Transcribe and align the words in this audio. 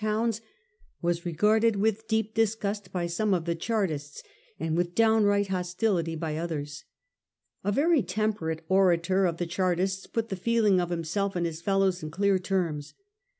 towns, 0.01 0.41
was 1.03 1.27
regarded 1.27 1.75
with, 1.75 2.07
deep 2.07 2.33
disgust 2.33 2.91
by 2.91 3.05
some 3.05 3.35
of 3.35 3.45
the 3.45 3.53
Chartists, 3.53 4.23
and 4.59 4.75
with 4.75 4.95
downright 4.95 5.49
hostility 5.49 6.15
by 6.15 6.37
others. 6.37 6.85
A 7.63 7.71
very 7.71 8.01
temperate 8.01 8.65
orator 8.67 9.27
of 9.27 9.37
the 9.37 9.45
Chartists 9.45 10.07
put 10.07 10.29
the 10.29 10.35
feeling 10.35 10.81
of 10.81 10.89
himself 10.89 11.35
and 11.35 11.45
his 11.45 11.61
fellows 11.61 12.01
in 12.01 12.09
clear 12.09 12.39
terms. 12.39 12.95